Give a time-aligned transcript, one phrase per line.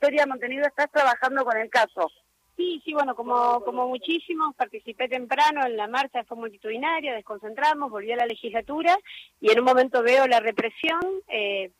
[0.00, 2.08] Victoria Montenido, estás trabajando con el caso.
[2.56, 8.12] Sí, sí, bueno, como, como muchísimos, participé temprano en la marcha, fue multitudinaria, desconcentramos, volví
[8.12, 8.96] a la legislatura
[9.40, 11.72] y en un momento veo la represión eh,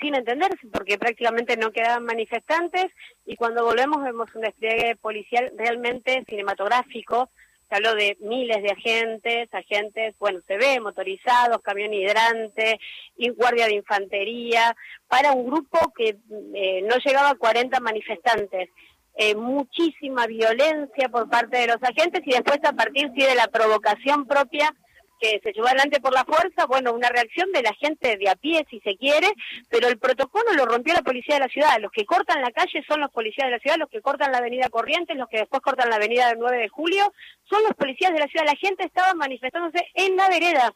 [0.00, 2.86] sin entenderse, porque prácticamente no quedaban manifestantes
[3.26, 7.28] y cuando volvemos vemos un despliegue policial realmente cinematográfico,
[7.68, 12.78] se habló de miles de agentes, agentes, bueno, se ve, motorizados, camión hidrante,
[13.16, 14.76] y guardia de infantería,
[15.08, 16.16] para un grupo que
[16.54, 18.70] eh, no llegaba a 40 manifestantes.
[19.18, 23.48] Eh, muchísima violencia por parte de los agentes y después a partir sí, de la
[23.48, 24.74] provocación propia
[25.20, 28.36] que se llevó adelante por la fuerza, bueno, una reacción de la gente de a
[28.36, 29.32] pie, si se quiere,
[29.68, 31.78] pero el protocolo lo rompió la policía de la ciudad.
[31.80, 34.38] Los que cortan la calle son los policías de la ciudad, los que cortan la
[34.38, 37.12] avenida Corrientes, los que después cortan la avenida del 9 de julio,
[37.48, 38.46] son los policías de la ciudad.
[38.46, 40.74] La gente estaba manifestándose en la vereda.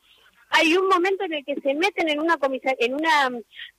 [0.51, 2.37] Hay un momento en el que se meten en una
[2.79, 3.31] en una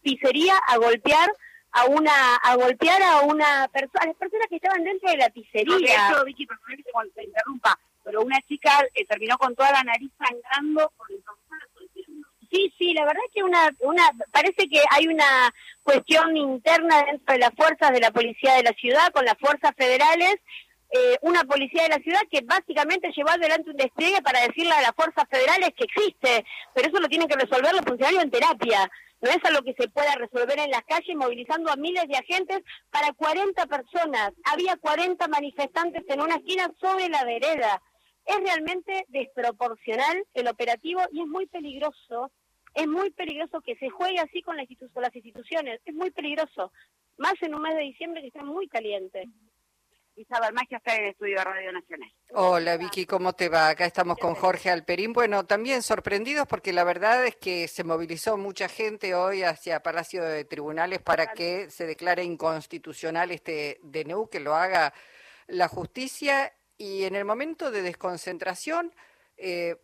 [0.02, 1.30] pizzería a golpear
[1.72, 5.30] a una a golpear a una persona a las personas que estaban dentro de la
[5.30, 6.12] pizzería.
[6.12, 11.12] No, Vicky, que interrumpa pero una chica eh, terminó con toda la nariz sangrando por
[11.12, 11.22] el
[12.52, 17.34] Sí, sí, la verdad es que una, una, parece que hay una cuestión interna dentro
[17.34, 20.36] de las fuerzas de la policía de la ciudad, con las fuerzas federales,
[20.92, 24.82] eh, una policía de la ciudad que básicamente llevó adelante un despliegue para decirle a
[24.82, 28.92] las fuerzas federales que existe, pero eso lo tienen que resolver los funcionarios en terapia.
[29.22, 32.60] No es algo que se pueda resolver en las calles movilizando a miles de agentes
[32.90, 34.34] para 40 personas.
[34.44, 37.82] Había 40 manifestantes en una esquina sobre la vereda
[38.26, 42.32] es realmente desproporcional el operativo y es muy peligroso,
[42.74, 44.70] es muy peligroso que se juegue así con, las
[45.16, 46.72] instituciones, es muy peligroso,
[47.18, 49.28] más en un mes de diciembre que está muy caliente.
[50.16, 52.12] Isabel Magia está en el estudio de Radio Nacional.
[52.34, 53.70] Hola Vicky, ¿cómo te va?
[53.70, 55.14] Acá estamos con Jorge Alperín.
[55.14, 60.24] Bueno, también sorprendidos porque la verdad es que se movilizó mucha gente hoy hacia Palacio
[60.24, 64.94] de Tribunales para que se declare inconstitucional este DNU, que lo haga
[65.48, 68.92] la justicia y en el momento de desconcentración
[69.38, 69.76] eh,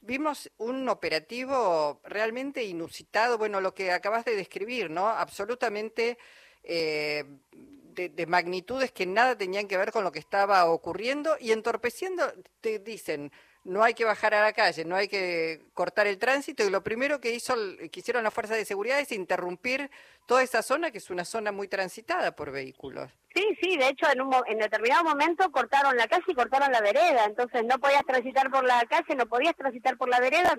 [0.00, 5.06] vimos un operativo realmente inusitado, bueno, lo que acabas de describir, ¿no?
[5.06, 6.16] Absolutamente
[6.62, 11.52] eh, de, de, magnitudes que nada tenían que ver con lo que estaba ocurriendo y
[11.52, 12.32] entorpeciendo,
[12.62, 13.30] te dicen,
[13.66, 16.82] no hay que bajar a la calle, no hay que cortar el tránsito y lo
[16.82, 17.54] primero que hizo
[17.90, 19.90] que hicieron las fuerzas de seguridad es interrumpir
[20.26, 23.10] toda esa zona que es una zona muy transitada por vehículos.
[23.34, 26.80] Sí, sí, de hecho en un en determinado momento cortaron la calle y cortaron la
[26.80, 30.54] vereda, entonces no podías transitar por la calle, no podías transitar por la vereda,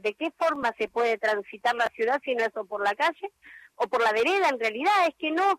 [0.00, 3.32] ¿de qué forma se puede transitar la ciudad si no es por la calle
[3.74, 4.48] o por la vereda?
[4.48, 5.56] En realidad es que no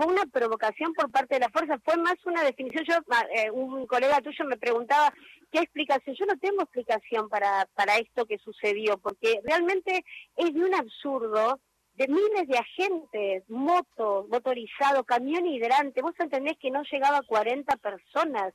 [0.00, 2.84] fue una provocación por parte de la fuerza, fue más una definición.
[2.86, 2.94] Yo,
[3.34, 5.12] eh, un colega tuyo me preguntaba
[5.52, 6.16] qué explicación.
[6.16, 10.02] Yo no tengo explicación para, para esto que sucedió, porque realmente
[10.36, 11.60] es de un absurdo
[11.96, 16.00] de miles de agentes, motos, motorizado, camión hidrante.
[16.00, 18.54] Vos entendés que no llegaba a 40 personas.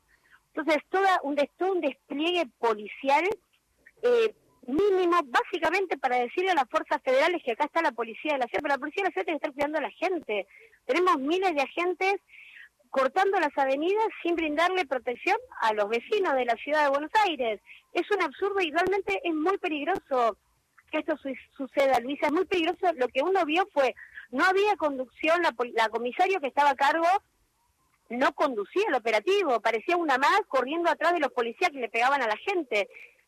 [0.52, 3.24] Entonces, toda un, todo un despliegue policial
[4.02, 4.34] eh,
[4.68, 8.46] mínimo, básicamente para decirle a las fuerzas federales que acá está la policía de la
[8.46, 10.48] ciudad, pero la policía de la ciudad tiene que estar cuidando a la gente.
[10.86, 12.16] Tenemos miles de agentes
[12.90, 17.60] cortando las avenidas sin brindarle protección a los vecinos de la ciudad de Buenos Aires.
[17.94, 20.38] Es un absurdo y realmente es muy peligroso
[20.92, 21.18] que esto
[21.58, 22.28] suceda, Luisa.
[22.28, 22.94] Es muy peligroso.
[22.96, 23.94] Lo que uno vio fue,
[24.32, 27.08] no había conducción, la, la comisario que estaba a cargo
[28.10, 32.22] no conducía el operativo, parecía una más corriendo atrás de los policías que le pegaban
[32.22, 32.88] a la gente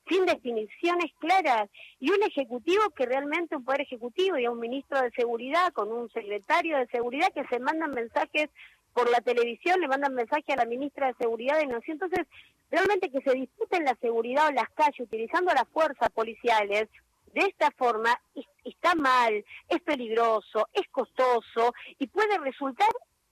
[0.09, 1.69] sin definiciones claras,
[1.99, 6.09] y un ejecutivo que realmente un poder ejecutivo y un ministro de seguridad con un
[6.11, 8.49] secretario de seguridad que se mandan mensajes
[8.93, 11.99] por la televisión, le mandan mensaje a la ministra de seguridad de Nación.
[12.01, 12.25] Entonces,
[12.71, 16.89] realmente que se disputen la seguridad o las calles utilizando las fuerzas policiales
[17.33, 18.19] de esta forma
[18.63, 22.89] está mal, es peligroso, es costoso y puede resultar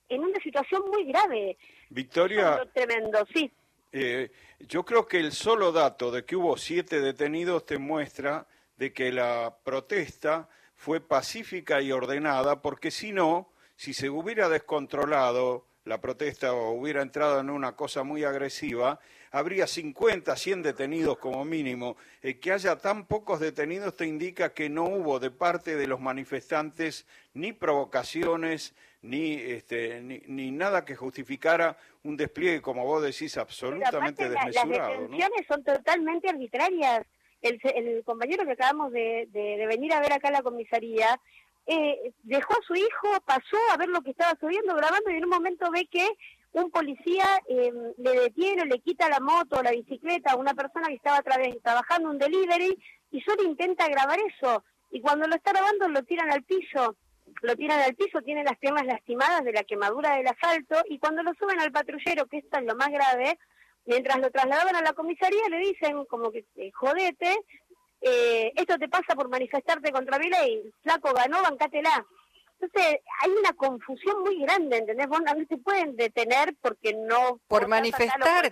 [0.08, 1.56] en una situación muy grave.
[1.90, 2.62] Victoria.
[2.72, 3.50] Tremendo, sí.
[3.98, 4.30] Eh,
[4.60, 8.46] yo creo que el solo dato de que hubo siete detenidos te muestra
[8.76, 15.66] de que la protesta fue pacífica y ordenada, porque si no, si se hubiera descontrolado
[15.84, 19.00] la protesta o hubiera entrado en una cosa muy agresiva,
[19.36, 21.96] habría 50, 100 detenidos como mínimo.
[22.22, 26.00] El que haya tan pocos detenidos te indica que no hubo de parte de los
[26.00, 34.28] manifestantes ni provocaciones, ni, este, ni, nada que justificara un despliegue, como vos decís, absolutamente
[34.30, 34.70] desmesurado.
[34.70, 37.04] las detenciones son totalmente arbitrarias.
[37.42, 39.28] El, el, compañero que acabamos de,
[39.68, 41.20] venir a ver acá a la comisaría
[41.66, 45.24] eh, dejó a su hijo, pasó a ver lo que estaba subiendo, grabando, y en
[45.24, 46.08] un momento ve que
[46.62, 50.94] un policía eh, le detiene, le quita la moto la bicicleta a una persona que
[50.94, 52.76] estaba trabajando un delivery
[53.10, 54.64] y solo intenta grabar eso.
[54.90, 56.96] Y cuando lo está grabando lo tiran al piso
[57.42, 61.22] lo tiran al piso, tiene las piernas lastimadas de la quemadura del asfalto y cuando
[61.22, 63.38] lo suben al patrullero, que esto es lo más grave,
[63.84, 67.36] mientras lo trasladaban a la comisaría le dicen como que eh, jodete,
[68.00, 72.06] eh, esto te pasa por manifestarte contra mi ley, flaco ganó, bancátela.
[72.58, 75.08] Entonces, hay una confusión muy grande, ¿entendés?
[75.08, 77.40] Vos no te pueden detener porque no...
[77.48, 78.50] Por manifestarte,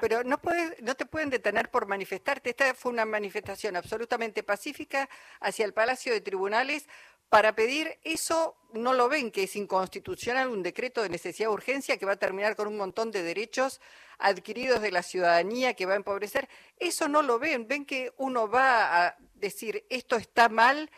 [0.00, 2.50] pero no, puedes, no te pueden detener por manifestarte.
[2.50, 5.08] Esta fue una manifestación absolutamente pacífica
[5.40, 6.86] hacia el Palacio de Tribunales
[7.30, 11.96] para pedir eso, no lo ven que es inconstitucional un decreto de necesidad de urgencia
[11.96, 13.80] que va a terminar con un montón de derechos
[14.18, 16.48] adquiridos de la ciudadanía que va a empobrecer.
[16.76, 20.90] Eso no lo ven, ven que uno va a decir esto está mal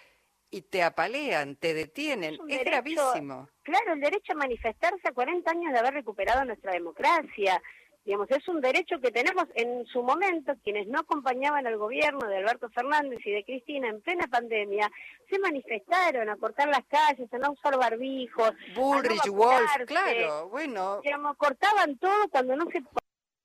[0.53, 2.39] y te apalean, te detienen.
[2.47, 3.49] Es, gravísimo.
[3.63, 7.61] Claro, el derecho a manifestarse a 40 años de haber recuperado nuestra democracia.
[8.05, 12.37] Digamos, es un derecho que tenemos en su momento, quienes no acompañaban al gobierno de
[12.37, 14.91] Alberto Fernández y de Cristina en plena pandemia,
[15.31, 18.53] se manifestaron a cortar las calles, a no usar barbijos.
[18.75, 21.01] Bullrich, Wolf, claro, bueno.
[21.03, 22.83] Digamos, cortaban todo cuando no se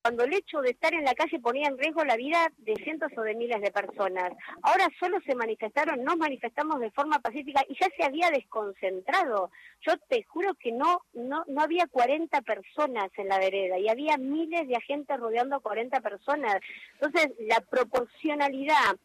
[0.07, 3.11] cuando el hecho de estar en la calle ponía en riesgo la vida de cientos
[3.17, 4.31] o de miles de personas.
[4.61, 9.51] Ahora solo se manifestaron, nos manifestamos de forma pacífica y ya se había desconcentrado.
[9.85, 14.17] Yo te juro que no, no, no había 40 personas en la vereda y había
[14.17, 16.55] miles de agentes rodeando a 40 personas.
[17.01, 18.95] Entonces, la proporcionalidad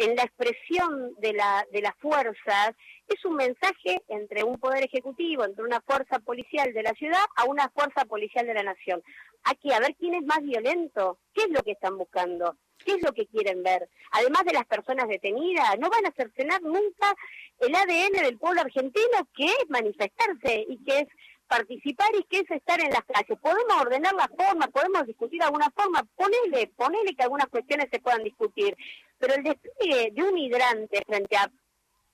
[0.00, 2.72] en la expresión de, la, de las fuerzas
[3.06, 7.44] es un mensaje entre un poder ejecutivo, entre una fuerza policial de la ciudad a
[7.44, 9.02] una fuerza policial de la nación.
[9.44, 13.02] Aquí, a ver quién es más violento, qué es lo que están buscando, qué es
[13.02, 13.90] lo que quieren ver.
[14.12, 17.14] Además de las personas detenidas, no van a cercenar nunca
[17.58, 21.08] el ADN del pueblo argentino, que es manifestarse y que es
[21.50, 23.38] participar y que es estar en las calles.
[23.40, 28.22] Podemos ordenar la forma, podemos discutir alguna forma, ponele, ponele que algunas cuestiones se puedan
[28.22, 28.76] discutir,
[29.18, 31.50] pero el despliegue de un hidrante frente a,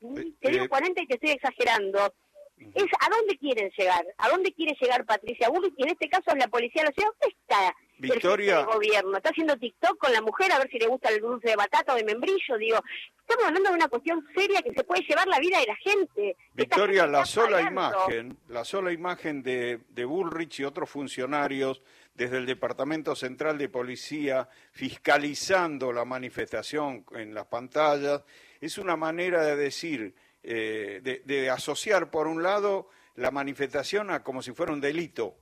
[0.01, 2.15] eh, te digo 40 eh, y te estoy exagerando,
[2.57, 6.25] es a dónde quieren llegar, a dónde quiere llegar Patricia Bullrich, y en este caso
[6.29, 8.61] es la policía de la ciudad, ¿dónde está Victoria.
[8.61, 9.17] el gobierno?
[9.17, 11.95] ¿Está haciendo TikTok con la mujer a ver si le gusta el dulce de batata
[11.95, 12.59] o de membrillo?
[12.59, 12.79] Digo,
[13.21, 16.37] estamos hablando de una cuestión seria que se puede llevar la vida de la gente.
[16.55, 21.83] Victoria, la sola imagen, la sola imagen de, de Bullrich y otros funcionarios
[22.15, 28.23] desde el Departamento Central de Policía fiscalizando la manifestación en las pantallas,
[28.61, 30.15] es una manera de decir
[30.49, 35.35] eh, de, asociar, por un lado, la manifestación a como si fuera un delito,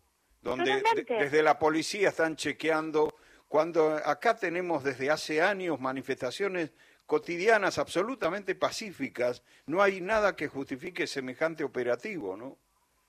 [0.45, 3.13] donde desde la policía están chequeando,
[3.49, 6.71] cuando acá tenemos desde hace años manifestaciones
[7.07, 12.59] cotidianas absolutamente pacíficas, no hay nada que justifique semejante operativo, ¿no?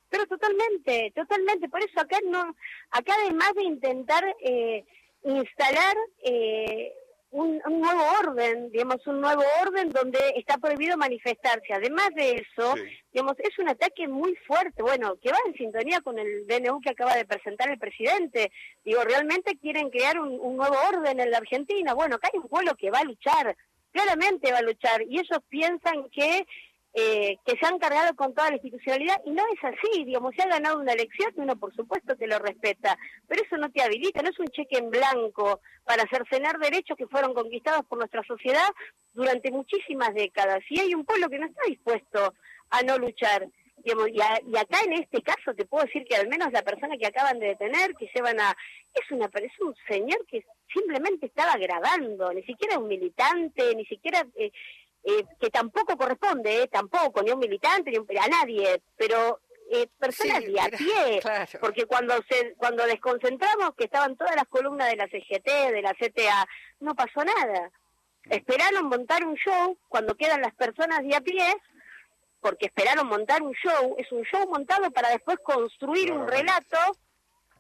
[0.10, 1.68] Pero totalmente, totalmente.
[1.68, 2.56] Por eso acá no,
[2.92, 4.86] acá además de intentar eh,
[5.24, 6.94] instalar eh,
[7.36, 11.74] un, nuevo orden, digamos, un nuevo orden donde está prohibido manifestarse.
[11.74, 12.76] Además de eso,
[13.12, 16.92] digamos, es un ataque muy fuerte, bueno, que va en sintonía con el DNU que
[16.92, 18.52] acaba de presentar el presidente.
[18.84, 21.94] Digo, realmente quieren crear un, un nuevo orden en la Argentina.
[21.94, 23.56] Bueno, acá hay un pueblo que va a luchar,
[23.92, 26.48] claramente va a luchar, y ellos piensan que
[26.98, 30.44] eh, que se han cargado con toda la institucionalidad y no es así, digamos, se
[30.44, 32.98] ha ganado una elección y uno por supuesto te lo respeta,
[33.28, 37.08] pero eso no te habilita, no es un cheque en blanco para cercenar derechos que
[37.08, 38.70] fueron conquistados por nuestra sociedad
[39.14, 42.34] durante muchísimas décadas y hay un pueblo que no está dispuesto
[42.70, 43.46] a no luchar.
[43.76, 44.22] Digamos, y,
[44.58, 47.48] acá en este caso te puedo decir que al menos la persona que acaban de
[47.48, 48.56] detener, que llevan a...
[48.94, 54.26] Es, una, es un señor que simplemente estaba grabando, ni siquiera un militante, ni siquiera...
[54.36, 54.54] Eh,
[55.06, 59.40] eh, que tampoco corresponde, eh, tampoco, ni a un militante, ni a nadie, pero
[59.72, 61.22] eh, personas de a pie,
[61.62, 65.94] porque cuando se, cuando desconcentramos que estaban todas las columnas de la CGT, de la
[65.94, 66.48] CTA,
[66.80, 67.72] no pasó nada.
[68.30, 71.56] Esperaron montar un show cuando quedan las personas de a pie,
[72.42, 76.78] porque esperaron montar un show, es un show montado para después construir un relato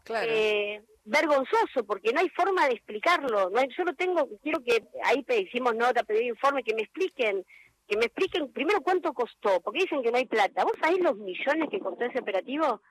[0.10, 3.50] eh, vergonzoso, porque no hay forma de explicarlo.
[3.50, 7.46] No yo no tengo, quiero que ahí hicimos nota, pedí informe, que me expliquen,
[7.88, 10.64] que me expliquen primero cuánto costó, porque dicen que no hay plata.
[10.64, 12.82] ¿Vos sabés los millones que costó ese operativo?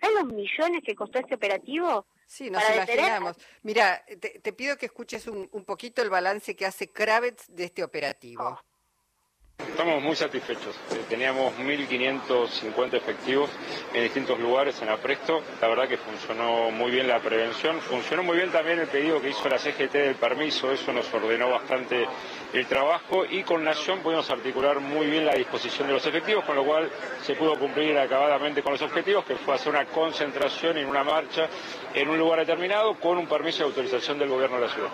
[0.00, 2.06] ¿Sabés los millones que costó ese operativo?
[2.26, 3.36] Sí, nos imaginamos.
[3.62, 7.84] Mira, te, pido que escuches un, un, poquito el balance que hace Kravitz de este
[7.84, 8.44] operativo.
[8.44, 8.73] Oh.
[9.74, 10.76] Estamos muy satisfechos.
[10.92, 13.50] Eh, teníamos 1.550 efectivos
[13.92, 15.42] en distintos lugares en Apresto.
[15.60, 17.80] La verdad que funcionó muy bien la prevención.
[17.80, 20.70] Funcionó muy bien también el pedido que hizo la CGT del permiso.
[20.70, 22.06] Eso nos ordenó bastante
[22.52, 26.54] el trabajo y con Nación pudimos articular muy bien la disposición de los efectivos, con
[26.54, 26.88] lo cual
[27.24, 31.48] se pudo cumplir acabadamente con los objetivos, que fue hacer una concentración en una marcha
[31.94, 34.90] en un lugar determinado con un permiso de autorización del gobierno de la ciudad.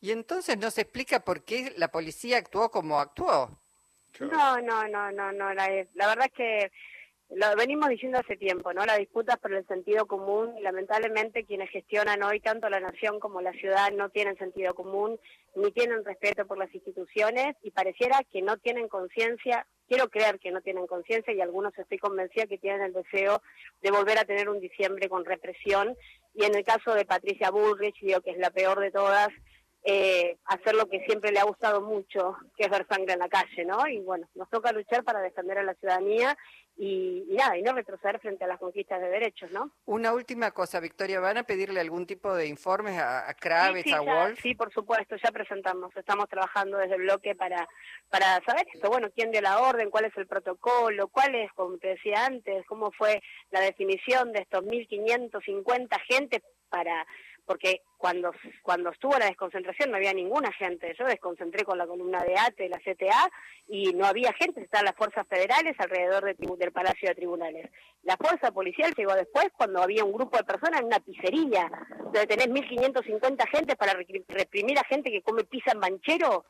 [0.00, 3.63] Y entonces nos explica por qué la policía actuó como actuó.
[4.20, 5.54] No, no, no, no, no.
[5.54, 6.72] La, la verdad es que
[7.30, 8.84] lo venimos diciendo hace tiempo, ¿no?
[8.84, 13.52] La disputa por el sentido común lamentablemente quienes gestionan hoy tanto la nación como la
[13.52, 15.18] ciudad no tienen sentido común
[15.56, 20.52] ni tienen respeto por las instituciones y pareciera que no tienen conciencia, quiero creer que
[20.52, 23.42] no tienen conciencia y algunos estoy convencida que tienen el deseo
[23.82, 25.96] de volver a tener un diciembre con represión
[26.34, 29.28] y en el caso de Patricia Bullrich, digo que es la peor de todas,
[29.86, 33.28] eh, hacer lo que siempre le ha gustado mucho, que es ver sangre en la
[33.28, 33.86] calle, ¿no?
[33.86, 36.38] Y bueno, nos toca luchar para defender a la ciudadanía
[36.76, 39.70] y, nada, y no retroceder frente a las conquistas de derechos, ¿no?
[39.84, 44.00] Una última cosa, Victoria, ¿van a pedirle algún tipo de informes a, a Kraves, a
[44.00, 44.40] Wolf?
[44.40, 47.68] Sí, por supuesto, ya presentamos, estamos trabajando desde el bloque para,
[48.08, 51.76] para saber esto, bueno, quién dio la orden, cuál es el protocolo, cuál es, como
[51.76, 57.06] te decía antes, cómo fue la definición de estos 1.550 agentes para
[57.46, 58.32] porque cuando,
[58.62, 60.94] cuando estuvo la desconcentración no había ninguna gente.
[60.98, 63.30] Yo desconcentré con la columna de ATE, la CTA,
[63.68, 67.70] y no había gente, estaban las fuerzas federales alrededor del Palacio de Tribunales.
[68.02, 71.70] La fuerza policial llegó después cuando había un grupo de personas en una pizzería,
[72.12, 73.94] donde tenés 1.550 gente para
[74.28, 76.44] reprimir a gente que come pizza en banchero.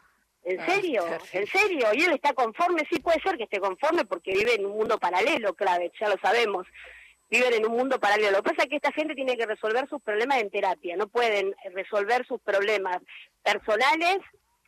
[0.44, 1.04] ¿En ah, serio?
[1.32, 1.86] ¿En serio?
[1.94, 2.82] ¿Y él está conforme?
[2.90, 6.16] Sí, puede ser que esté conforme porque vive en un mundo paralelo, clave, ya lo
[6.18, 6.66] sabemos
[7.30, 8.30] viven en un mundo paralelo.
[8.32, 11.08] Lo que pasa es que esta gente tiene que resolver sus problemas en terapia, no
[11.08, 12.98] pueden resolver sus problemas
[13.42, 14.18] personales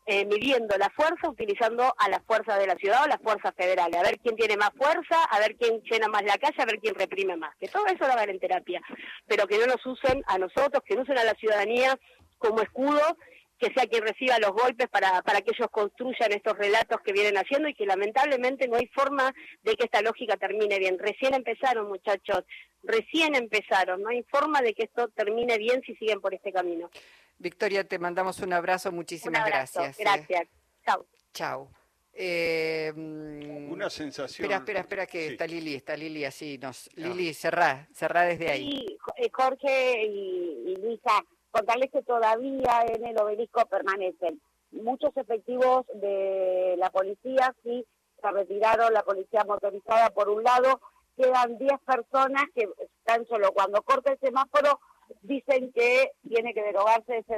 [0.08, 3.98] eh, midiendo la fuerza, utilizando a la fuerza de la ciudad o las fuerzas federales,
[3.98, 6.78] a ver quién tiene más fuerza, a ver quién llena más la calle, a ver
[6.78, 7.56] quién reprime más.
[7.56, 8.80] Que todo eso lo hagan en terapia,
[9.26, 11.98] pero que no nos usen a nosotros, que no usen a la ciudadanía
[12.38, 13.16] como escudo
[13.58, 17.36] que sea quien reciba los golpes para, para que ellos construyan estos relatos que vienen
[17.36, 20.98] haciendo y que lamentablemente no hay forma de que esta lógica termine bien.
[20.98, 22.44] Recién empezaron, muchachos,
[22.82, 26.90] recién empezaron, no hay forma de que esto termine bien si siguen por este camino.
[27.38, 29.98] Victoria, te mandamos un abrazo, muchísimas gracias.
[29.98, 30.02] ¿eh?
[30.02, 30.48] Gracias.
[30.84, 31.06] Chao.
[31.32, 31.70] Chao.
[32.18, 34.46] Eh, Una sensación.
[34.46, 36.56] Espera, espera, espera, que está Lili, está Lili así.
[36.56, 38.70] Nos, Lili, cerrá, cerrá desde ahí.
[38.70, 41.22] Sí, eh, Jorge y, y Luisa
[41.56, 44.40] contarles que todavía en el obelisco permanecen
[44.72, 47.86] muchos efectivos de la policía, sí,
[48.20, 50.80] se retiraron la policía motorizada por un lado,
[51.16, 54.80] quedan 10 personas que están solo cuando corta el semáforo
[55.22, 57.36] dicen que tiene que derogarse ese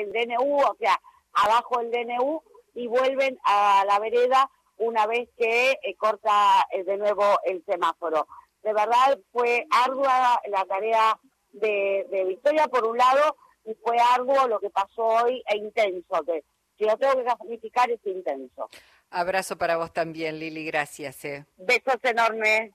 [0.00, 1.00] el DNU, o sea,
[1.32, 2.42] abajo el DNU
[2.74, 8.28] y vuelven a la vereda una vez que eh, corta eh, de nuevo el semáforo.
[8.62, 11.18] De verdad fue ardua la tarea
[11.52, 16.44] de Victoria por un lado y fue arduo lo que pasó hoy e intenso, que
[16.78, 18.68] si lo tengo que calificar es intenso.
[19.10, 21.24] Abrazo para vos también, Lili, gracias.
[21.24, 21.44] Eh.
[21.56, 22.72] Besos enormes.